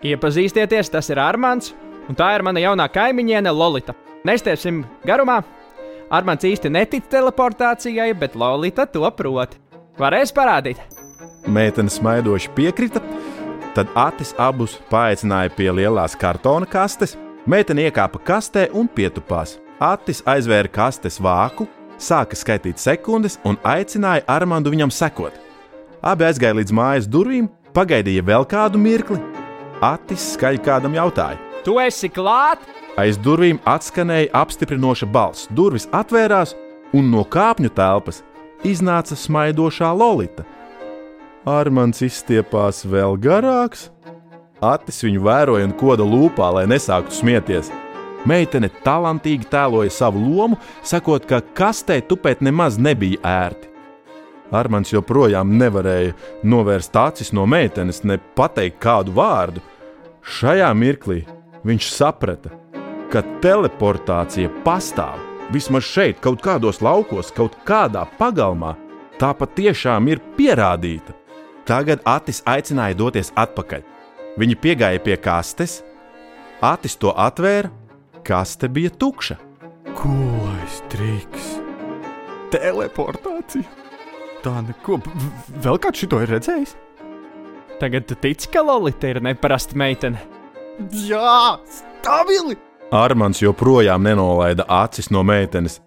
Iepazīstieties, 0.00 0.88
tas 0.88 1.12
ir 1.12 1.20
Armāns, 1.20 1.74
un 2.08 2.16
tā 2.16 2.30
ir 2.38 2.44
mana 2.46 2.64
jaunā 2.64 2.88
kaimiņiene 2.88 3.52
Lolita. 3.52 3.92
Nestiepsim 4.24 4.86
garumā. 5.04 5.42
Armāns 6.08 6.48
īsti 6.48 6.72
netic 6.72 7.12
teleportācijai, 7.12 8.14
bet 8.16 8.40
Lolita 8.40 8.88
to 8.88 9.04
prot. 9.16 9.52
Varēs 10.00 10.32
parādīt. 10.32 10.80
Meitene 11.44 11.92
smaidoši 11.92 12.56
piekrita, 12.56 13.04
Tad 13.74 13.90
Atis 13.94 14.32
abus 14.38 14.78
paaicināja 14.90 15.52
pie 15.54 15.68
lielās 15.70 16.16
kartona 16.18 16.66
kastes. 16.66 17.14
Meitene 17.46 17.86
iekāpa 17.86 18.18
kastē 18.26 18.66
un 18.74 18.88
pietupās. 18.90 19.58
Atis 19.80 20.20
aizvēra 20.28 20.68
kastes 20.68 21.20
vāku, 21.22 21.68
sāka 21.96 22.36
skaitīt 22.36 22.82
sekundes 22.82 23.38
un 23.46 23.56
aicināja 23.64 24.26
Armāndu 24.28 24.74
viņam 24.74 24.92
sekot. 24.92 25.38
Abi 26.02 26.26
aizgāja 26.26 26.58
līdz 26.58 26.74
mājas 26.74 27.08
durvīm, 27.08 27.48
pagaidīja 27.76 28.26
vēl 28.26 28.44
kādu 28.50 28.80
mirkli. 28.82 29.20
Atis 29.80 30.34
skaļi 30.34 30.60
kādam 30.66 30.98
jautāja: 30.98 31.38
Tu 31.64 31.78
esi 31.80 32.10
klāt? 32.12 32.60
Aiz 32.98 33.16
durvīm 33.22 33.62
atskanēja 33.64 34.32
apstiprinoša 34.36 35.06
balss. 35.06 35.48
Durvis 35.54 35.86
atvērās, 35.94 36.56
un 36.92 37.08
no 37.14 37.22
kāpņu 37.24 37.70
telpas 37.72 38.24
iznāca 38.66 39.16
smaidošā 39.16 39.94
Lolita 39.96 40.44
Armāns 41.48 42.02
izstiepās 42.04 42.82
vēl 42.84 43.16
garāks. 43.16 43.88
Atis 44.60 45.00
viņu 45.00 45.22
vēroja 45.24 45.64
un 45.64 45.72
koda 45.72 46.04
lūpā, 46.04 46.50
lai 46.52 46.66
nesāktu 46.68 47.16
smieties. 47.16 47.70
Meitene 48.28 48.68
talantīgi 48.84 49.48
tēloja 49.48 49.88
savu 49.88 50.20
lomu, 50.20 50.58
sakot, 50.84 51.24
ka 51.24 51.40
kastē 51.56 52.02
tupēt 52.04 52.42
nemaz 52.44 52.76
nebija 52.76 53.22
ērti. 53.24 53.70
Armāns 54.52 54.92
joprojām 54.92 55.54
nevarēja 55.56 56.12
novērst 56.44 56.96
acis 57.00 57.32
no 57.32 57.46
meitenes, 57.48 58.02
ne 58.04 58.18
pateikt 58.36 58.76
kādu 58.82 59.14
vārdu. 59.16 59.62
Šajā 60.20 60.68
mirklī 60.76 61.22
viņš 61.64 61.88
saprata, 61.94 62.52
ka 63.08 63.22
teleportācija 63.40 64.50
pastāv 64.66 65.16
vismaz 65.54 65.88
šeit, 65.88 66.20
kaut 66.20 66.44
kādos 66.44 66.82
laukos, 66.84 67.32
kaut 67.32 67.56
kādā 67.64 68.04
pagalmā. 68.18 68.74
Tā 69.16 69.32
patiešām 69.36 70.08
ir 70.12 70.20
pierādīta. 70.36 71.19
Tagad 71.68 72.02
Atis 72.08 72.40
aicināja 72.48 72.96
doties 72.98 73.32
atpakaļ. 73.38 73.84
Viņi 74.40 74.56
piegāja 74.62 75.00
pie 75.02 75.16
kastes, 75.20 75.80
Atis 76.60 76.96
to 77.00 77.12
atvēra, 77.16 77.70
kaste 78.26 78.68
bija 78.68 78.92
tukša. 78.92 79.36
Kulais 79.96 80.80
triks! 80.92 81.56
Teleportācija! 82.52 83.64
Tā 84.40 84.54
neko 84.64 84.98
vēl 85.60 85.78
kāds 85.80 86.00
šito 86.00 86.20
ir 86.24 86.32
redzējis? 86.32 86.74
Tagad 87.80 88.06
tu 88.08 88.16
tici, 88.20 88.48
ka 88.52 88.62
Lolita 88.64 89.08
ir 89.08 89.20
neparasta 89.24 89.76
meitene. 89.76 90.20
Jā, 91.04 91.60
stabili! 91.68 92.56
Armāns 92.92 93.40
joprojām 93.40 94.02
nenolaida 94.04 94.64
acis 94.80 95.10
no 95.14 95.22
meitenes 95.24 95.78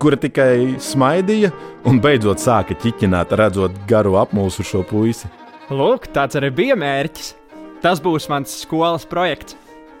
kura 0.00 0.18
tikai 0.20 0.76
smaidīja 0.80 1.52
un 1.88 2.00
beidzot 2.02 2.42
sāka 2.42 2.76
ķiķināt, 2.80 3.36
redzot 3.36 3.76
garu 3.90 4.16
apmulsušo 4.20 4.84
puisi. 4.88 5.30
Lūk, 5.70 6.10
tāds 6.14 6.38
arī 6.40 6.50
bija 6.54 6.78
mērķis. 6.78 7.34
Tas 7.80 8.00
būs 8.02 8.28
mans 8.28 8.60
skolas 8.64 9.06
projekts. 9.08 9.56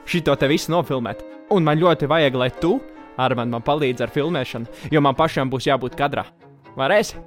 Šito 0.08 0.34
te 0.36 0.48
visu 0.50 0.72
nofilmēt. 0.72 1.22
Un 1.50 1.64
man 1.66 1.80
ļoti 1.80 2.08
vajag, 2.10 2.36
lai 2.36 2.50
tu 2.60 2.76
ar 3.20 3.34
mani 3.36 3.54
man 3.56 3.64
palīdzi 3.64 4.06
ar 4.06 4.12
filmēšanu, 4.14 4.80
jo 4.92 5.02
man 5.04 5.16
pašam 5.18 5.50
būs 5.52 5.68
jābūt 5.68 5.96
kadrā. 5.98 6.26
Varēsi? 6.78 7.18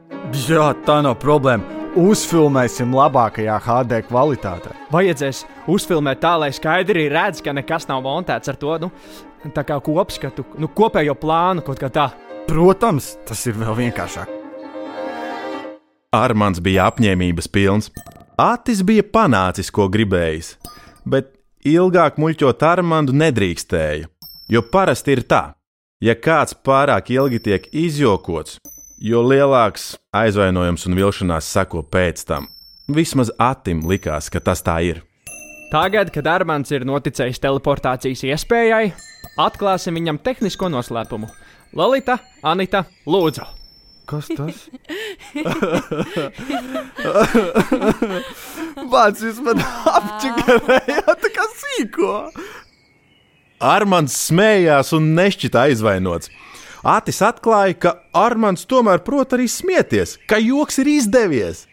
Jā, 0.47 0.71
tā 0.85 1.01
nav 1.05 1.17
problēma. 1.21 1.81
Uzfilmēsim 1.99 2.93
labākajā 2.95 3.59
HD 3.61 3.99
kvalitātē. 4.07 4.71
Vajadzēs 4.93 5.43
uzfilmēt 5.69 6.23
tā, 6.23 6.33
lai 6.41 6.49
skaidri 6.55 7.05
redz, 7.11 7.43
ka 7.45 7.53
nekas 7.53 7.85
nav 7.89 8.01
montēts 8.05 8.49
ar 8.49 8.57
to, 8.57 8.77
nu, 8.81 8.89
tā 9.53 9.65
kā 9.67 9.77
kopskatu, 9.83 10.47
nu, 10.57 10.71
kopējo 10.73 11.13
plānu 11.19 11.65
kaut 11.67 11.81
kā 11.83 11.91
tā. 11.93 12.07
Protams, 12.47 13.13
tas 13.27 13.39
ir 13.47 13.55
vēl 13.57 13.75
vienkāršāk. 13.77 14.31
Armāns 16.13 16.59
bija 16.61 16.89
apņēmības 16.91 17.47
pilns. 17.49 17.89
Atis 18.37 18.81
bija 18.85 19.05
panācis, 19.05 19.69
ko 19.73 19.87
gribējis, 19.93 20.55
bet 21.05 21.31
ilgāk 21.65 22.19
muļķot 22.21 22.65
Armāndu 22.67 23.15
nedrīkstēja. 23.15 24.09
Jo 24.51 24.61
parasti 24.73 25.15
ir 25.15 25.23
tā, 25.29 25.43
ja 26.03 26.15
kāds 26.19 26.53
pārāk 26.53 27.13
ilgi 27.13 27.39
tiek 27.47 27.69
izjokots, 27.71 28.59
jo 28.99 29.23
lielāks 29.23 29.93
aizvainojums 30.13 30.85
un 30.89 30.97
vilšanās 30.99 31.47
sako 31.47 31.85
pēc 31.87 32.25
tam. 32.27 32.49
Vismaz 32.91 33.31
Atim 33.39 33.85
likās, 33.87 34.27
ka 34.29 34.43
tas 34.43 34.61
tā 34.65 34.81
ir. 34.83 34.99
Tagad, 35.71 36.11
kad 36.13 36.27
Armāns 36.29 36.73
ir 36.75 36.83
noticējis 36.85 37.39
teleportācijas 37.41 38.25
iespējai, 38.27 38.91
atklāsim 39.41 39.95
viņam 39.97 40.19
tehnisko 40.21 40.69
noslēpumu. 40.69 41.31
Lolita, 41.73 42.19
Anita, 42.45 42.83
Lūdzu! 43.09 43.45
Kas 44.05 44.27
tas? 44.29 44.57
Vācis 48.93 49.23
jūs 49.31 49.39
man 49.41 49.61
apčakarējāt, 49.63 51.23
kā 51.33 51.45
sīko! 51.57 52.11
Armāns 53.63 54.13
smējās 54.27 54.93
un 54.93 55.07
nešķita 55.17 55.63
aizvainots. 55.69 56.29
Atis 56.83 57.23
atklāja, 57.25 57.77
ka 57.79 57.93
Armāns 58.21 58.67
tomēr 58.69 59.01
prot 59.07 59.33
arī 59.33 59.47
smieties, 59.49 60.19
ka 60.29 60.37
joks 60.43 60.77
ir 60.83 60.91
izdevies. 60.93 61.63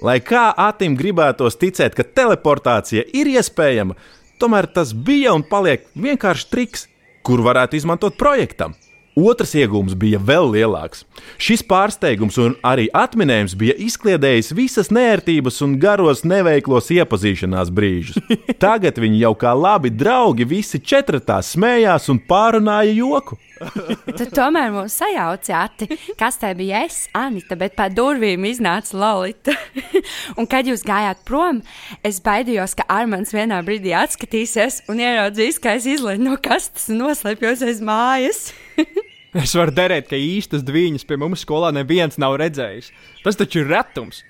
Lai 0.00 0.22
kā 0.24 0.46
Atim 0.56 0.96
gribētos 0.96 1.58
ticēt, 1.60 1.98
ka 1.98 2.06
teleportācija 2.06 3.04
ir 3.12 3.28
iespējama, 3.34 3.98
tomēr 4.40 4.70
tas 4.72 4.94
bija 4.96 5.34
un 5.36 5.44
paliek 5.44 5.84
vienkārši 5.92 6.48
triks, 6.54 6.86
kur 7.26 7.44
varētu 7.44 7.76
izmantot 7.82 8.16
projektam. 8.16 8.72
Otrs 9.18 9.52
iegūms 9.60 9.92
bija 10.00 10.16
vēl 10.16 10.46
lielāks. 10.54 11.02
Šis 11.36 11.60
pārsteigums 11.68 12.38
un 12.40 12.54
arī 12.64 12.86
atminējums 12.96 13.54
bija 13.60 13.76
izkliedējis 13.84 14.52
visas 14.56 14.88
nērtības 14.94 15.60
un 15.66 15.76
garos 15.82 16.24
neveiklos 16.24 16.88
iepazīšanās 16.96 17.72
brīžus. 17.76 18.22
Tagad 18.64 18.96
viņi 19.02 19.20
jau 19.26 19.34
kā 19.36 19.52
labi 19.52 19.92
draugi 19.92 20.48
visi 20.48 20.80
četratā 20.80 21.42
smējās 21.44 22.08
un 22.12 22.22
pārunāja 22.28 22.96
joku. 22.96 23.36
Tu 24.18 24.26
tomēr 24.34 24.72
mums 24.74 24.96
sajaucāti, 24.98 25.86
kas 26.18 26.40
te 26.40 26.50
bija 26.58 26.82
es, 26.86 27.04
Anita, 27.14 27.56
bet 27.58 27.76
pa 27.78 27.86
durvīm 27.92 28.46
iznāca 28.48 28.96
Lolita. 28.98 29.54
un 30.38 30.48
kad 30.50 30.66
jūs 30.66 30.84
gājāt 30.86 31.22
prom, 31.28 31.62
es 32.06 32.18
baidījos, 32.24 32.74
ka 32.78 32.88
Armāns 32.90 33.34
vienā 33.34 33.60
brīdī 33.66 33.94
atskatīsies 33.98 34.82
un 34.90 35.04
ieraudzīs, 35.04 35.60
ka 35.62 35.76
es 35.78 35.86
izleju 35.86 36.24
no 36.24 36.40
kastes 36.42 36.90
un 36.90 37.04
noslēpjos 37.04 37.64
aiz 37.68 37.84
mājas. 37.84 38.44
Es 39.32 39.54
varu 39.56 39.72
derēt, 39.72 40.10
ka 40.10 40.18
īstas 40.20 40.60
dviņas 40.68 41.06
pie 41.08 41.16
mums 41.16 41.40
skolā 41.46 41.70
neviens 41.72 42.18
nav 42.20 42.34
redzējis. 42.36 42.90
Tas 43.24 43.38
taču 43.40 43.62
ir 43.62 43.70
retums. 43.72 44.20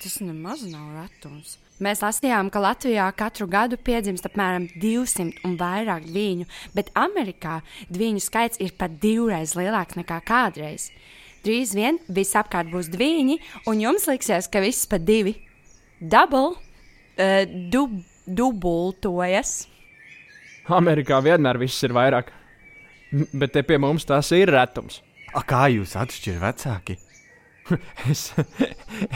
Tas 0.00 0.14
nemaz 0.24 0.62
nav 0.64 0.94
retums. 0.96 1.58
Mēs 1.80 2.00
lasījām, 2.00 2.48
ka 2.52 2.60
Latvijā 2.60 3.04
katru 3.16 3.46
gadu 3.52 3.76
piedzimst 3.80 4.24
apmēram 4.28 4.66
200 4.80 5.44
un 5.48 5.58
vairāk 5.60 6.06
dviņu, 6.08 6.48
bet 6.76 6.88
Amerikā 6.96 7.58
dviņu 7.92 8.24
skaits 8.24 8.60
ir 8.64 8.72
pat 8.80 8.96
divreiz 9.00 9.52
lielāks 9.56 10.00
nekā 10.00 10.22
kādreiz. 10.24 10.88
Drīz 11.44 11.72
vien 11.76 12.00
visapkārt 12.08 12.72
būs 12.72 12.88
dviņi, 12.92 13.38
un 13.68 13.80
jums 13.80 14.08
liksies, 14.08 14.48
ka 14.52 14.60
viss 14.64 14.88
pa 14.88 14.96
divi. 15.00 15.36
Double, 16.00 16.56
uh, 16.56 17.44
dub, 17.72 17.96
dubultojas. 18.24 19.66
Amerikā 20.68 21.20
vienmēr 21.24 21.60
viss 21.60 21.84
ir 21.84 21.96
vairāk. 21.96 22.32
Bet 23.40 23.54
te 23.54 23.62
pie 23.66 23.78
mums 23.80 24.06
tas 24.08 24.30
ir 24.36 24.50
retums. 24.54 25.00
A, 25.34 25.42
kā 25.46 25.68
jūs 25.70 25.96
atšķirat 25.98 26.42
vecāki? 26.46 26.98
Es, 28.10 28.32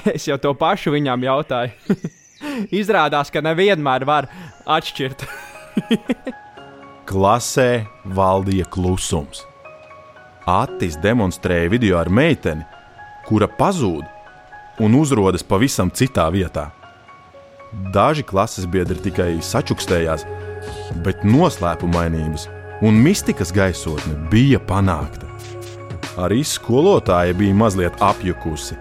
es 0.06 0.28
jau 0.28 0.36
to 0.38 0.52
pašu 0.54 0.92
viņām 0.94 1.24
jautāju. 1.26 1.96
Izrādās, 2.80 3.32
ka 3.34 3.42
nevienmēr 3.42 4.04
var 4.06 4.28
atšķirt. 4.70 5.24
Klasē 7.08 7.68
valdīja 8.14 8.68
klusums. 8.70 9.42
Attis 10.46 10.94
demonstrēja 11.02 11.72
video 11.72 11.98
ar 11.98 12.12
meiteni, 12.12 12.62
kura 13.26 13.50
pazūd 13.50 14.06
un 14.84 14.98
uzrodas 15.00 15.42
pavisam 15.42 15.90
citā 15.90 16.28
vietā. 16.30 16.68
Daži 17.94 18.22
klases 18.22 18.68
biedri 18.70 19.00
tikai 19.02 19.32
sačukstējās, 19.42 20.28
bet 21.02 21.26
noslēpumainības 21.26 22.46
un 22.84 22.94
mistikas 23.00 23.48
gaisotne 23.52 24.12
bija 24.30 24.58
panākta. 24.60 25.24
Arī 26.20 26.42
skolotāja 26.44 27.32
bija 27.34 27.56
mazliet 27.56 27.96
apjukusi. 28.04 28.76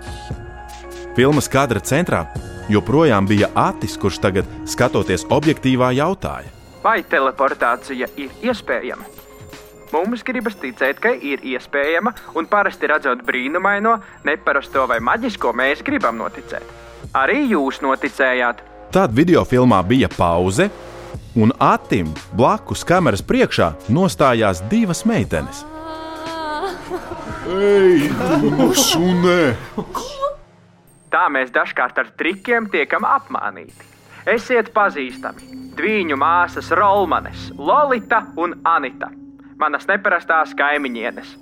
Filmas 1.15 1.47
kadra 1.47 1.79
centrā 1.79 2.25
joprojām 2.69 3.27
bija 3.29 3.47
Atis, 3.55 3.95
kurš 3.97 4.19
tagad, 4.25 4.49
skatoties 4.67 5.23
objektīvā, 5.31 5.93
jautāja: 5.95 6.51
Vai 6.83 6.99
teleportācija 7.07 8.09
ir 8.19 8.35
iespējama? 8.43 9.07
Mums 9.93 10.23
gribas 10.25 10.57
ticēt, 10.59 10.99
ka 10.99 11.13
ir 11.13 11.39
iespējama, 11.45 12.11
un 12.35 12.47
parasti 12.49 12.89
redzot 12.89 13.21
brīnumaino, 13.23 13.99
neparasto 14.25 14.87
vai 14.89 14.97
maģisko, 14.99 15.53
mēs 15.53 15.83
gribam 15.85 16.17
noticēt. 16.19 16.65
Arī 17.13 17.43
jūs 17.53 17.79
noticējāt. 17.85 18.63
Tad 18.93 19.13
video 19.15 19.45
filmā 19.45 19.79
bija 19.85 20.09
pauze, 20.09 20.67
un 21.35 21.53
Atim 21.59 22.11
blakus 22.37 22.83
kameras 22.87 23.23
priekšā 23.25 23.73
nostājās 23.89 24.63
divas 24.71 25.03
meitenes. 25.09 25.63
Ei, 27.49 28.09
šunē! 28.77 29.39
Tā 31.13 31.25
mēs 31.29 31.51
dažkārt 31.53 31.99
ar 32.01 32.07
trikiem 32.17 32.69
tiekam 32.73 33.05
apmānīti. 33.05 33.91
Esiet 34.33 34.71
pazīstami. 34.73 35.49
Dviņu 35.77 36.15
māsas 36.17 36.71
Rolmanes, 36.71 37.49
Lolita 37.57 38.23
un 38.39 38.55
Anita. 38.65 39.09
Manas 39.59 39.85
neparastās 39.89 40.53
kaimiņienes. 40.57 41.35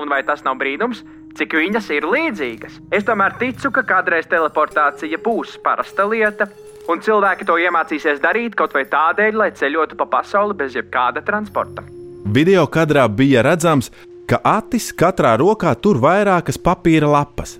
Un 0.00 0.10
vai 0.10 0.22
tas 0.26 0.42
nav 0.46 0.56
brīnums, 0.58 1.04
cik 1.38 1.54
viņas 1.58 1.90
ir 1.94 2.06
līdzīgas? 2.08 2.80
Es 2.94 3.06
tomēr 3.06 3.36
ticu, 3.38 3.70
ka 3.74 3.84
kādreiz 3.86 4.26
teleportācija 4.30 5.20
būs 5.22 5.58
parasta 5.62 6.06
lieta, 6.10 6.48
un 6.88 7.00
cilvēki 7.04 7.46
to 7.48 7.58
iemācīsies 7.60 8.22
darīt 8.22 8.56
kaut 8.58 8.74
vai 8.76 8.84
tādēļ, 8.90 9.38
lai 9.40 9.50
ceļotu 9.56 9.98
pa 10.00 10.08
pasauli 10.18 10.56
bez 10.58 10.76
jebkāda 10.76 11.24
transporta. 11.24 11.84
Video 12.24 12.66
kadrā 12.66 13.04
bija 13.08 13.42
redzams, 13.44 13.90
ka 14.28 14.40
Atis 14.44 14.90
katrā 14.96 15.34
rokā 15.40 15.74
tur 15.76 16.00
vairākas 16.00 16.56
papīra 16.60 17.10
lapas. 17.10 17.58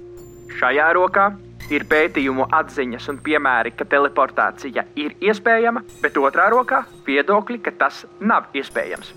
Šajā 0.58 0.87
rokā 0.96 1.26
ir 1.72 1.84
pētījumu 1.88 2.48
atziņas 2.52 3.08
un 3.12 3.20
piemēri, 3.24 3.74
ka 3.76 3.87
teleportācija 3.88 4.87
ir 5.00 5.14
iespējama, 5.20 5.84
bet 6.02 6.16
otrā 6.20 6.48
rokā 6.52 6.84
viedokļi, 7.06 7.60
ka 7.64 7.74
tas 7.84 8.04
nav 8.20 8.50
iespējams. 8.56 9.12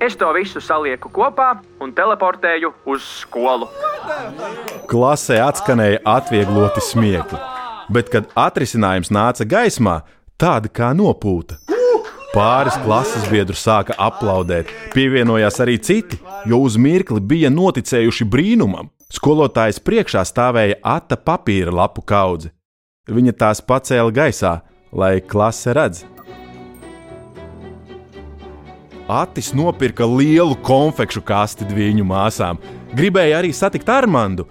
Es 0.00 0.16
to 0.16 0.30
visu 0.32 0.62
salieku 0.64 1.10
kopā 1.12 1.50
un 1.84 1.90
teleportēju 1.92 2.72
uz 2.88 3.04
skolu. 3.20 3.68
Klasē 4.88 5.42
atskanēja 5.44 6.00
atviegloti 6.08 6.80
smiekli, 6.80 7.40
bet, 7.92 8.10
kad 8.12 8.30
atrisinājums 8.38 9.10
nāca 9.12 9.46
gaismā, 9.48 10.00
tāda 10.40 10.70
kā 10.72 10.92
nopūta. 10.96 11.58
Pāris 12.30 12.76
klases 12.84 13.24
biedru 13.26 13.56
sāka 13.58 13.96
aplaudēt, 13.98 14.68
pievienojās 14.94 15.56
arī 15.64 15.80
citi, 15.82 16.20
jo 16.46 16.60
uz 16.62 16.76
mirkli 16.78 17.18
bija 17.18 17.50
noticējuši 17.50 18.26
brīnumam. 18.30 18.92
Skolotājas 19.10 19.80
priekšā 19.82 20.22
stāvēja 20.22 20.78
ata 20.86 21.18
papīra 21.18 21.74
lapu 21.74 22.04
kaudze. 22.06 22.52
Viņa 23.10 23.34
tās 23.34 23.58
pacēla 23.66 24.14
gaisā, 24.14 24.60
lai 24.94 25.18
klase 25.18 25.74
redz. 25.74 26.04
Atis 29.10 29.50
nopirka 29.50 30.06
lielu 30.06 30.54
konfekšu 30.62 31.24
kasti 31.26 31.66
viņu 31.66 32.06
māsām. 32.06 32.62
Gribēja 32.94 33.40
arī 33.40 33.50
satikt 33.50 33.90
Armandu, 33.90 34.46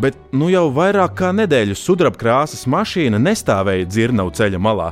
bet 0.00 0.16
nu 0.32 0.48
jau 0.52 0.66
vairāk 0.74 1.14
kā 1.18 1.30
nedēļu 1.36 1.76
sudraba 1.78 2.18
krāsas 2.18 2.66
mašīna 2.70 3.20
nestāvēja 3.22 3.88
dzirnavu 3.88 4.34
ceļa 4.34 4.60
malā. 4.60 4.90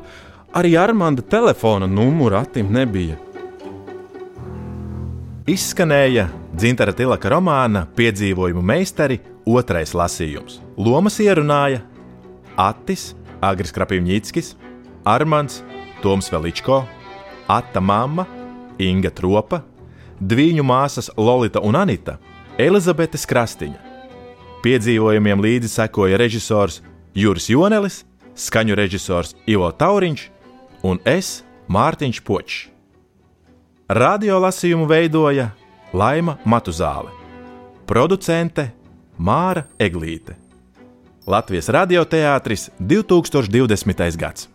Arī 0.52 0.74
Armanda 0.76 1.22
telefona 1.24 1.88
numura 1.88 2.42
Atim 2.44 2.68
nebija. 2.72 3.16
Izskanēja 5.48 6.28
Dzintara 6.54 6.92
Tilaka 6.94 7.30
romāna 7.32 7.86
Piedzīvojumu 7.96 8.62
meistari 8.62 9.18
otrais 9.48 9.94
lasījums. 9.96 10.60
Lomas 10.76 11.18
ierunāja 11.24 11.80
Atis, 12.60 13.14
Agris 13.42 13.72
Krapīņķis, 13.74 14.52
Armāns, 15.08 15.62
Toms 16.02 16.28
Veličko, 16.30 16.82
Atta 17.50 17.80
Mama, 17.80 18.26
Inga 18.78 19.10
Tropa, 19.10 19.64
Dviņu 20.20 20.62
māsas 20.62 21.10
Lolita 21.16 21.64
un 21.64 21.80
Anita, 21.80 22.20
Elizabete 22.60 23.18
Krastiņa. 23.18 23.91
Piedzīvojumiem 24.62 25.40
līdzi 25.42 25.66
sekoja 25.66 26.18
režisors 26.20 26.76
Juris 27.18 27.48
Jonelis, 27.50 28.04
skaņu 28.38 28.76
režisors 28.78 29.34
Ivo 29.50 29.66
Tauriņš 29.74 30.22
un 30.86 31.00
es 31.02 31.40
Mārtiņš 31.66 32.20
Počs. 32.22 32.60
Radio 33.90 34.38
lasījumu 34.38 34.86
veidoja 34.86 35.48
Laima 35.90 36.36
Matuzāle, 36.46 37.10
producente 37.90 38.68
Māra 39.18 39.66
Eglīte. 39.82 40.38
Latvijas 41.26 41.66
radioteātris 41.66 42.70
2020. 42.78 44.16
gads. 44.16 44.46